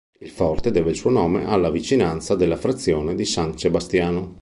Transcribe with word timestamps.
Il 0.19 0.31
forte 0.31 0.71
deve 0.71 0.89
il 0.89 0.95
suo 0.95 1.11
nome 1.11 1.45
alla 1.45 1.69
vicinanza 1.69 2.33
della 2.33 2.55
frazione 2.57 3.13
di 3.13 3.23
San 3.23 3.55
Sebastiano. 3.55 4.39